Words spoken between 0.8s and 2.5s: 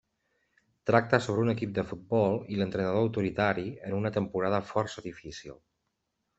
Tracta sobre un equip de futbol